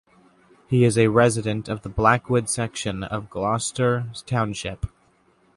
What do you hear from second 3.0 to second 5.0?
of Gloucester Township.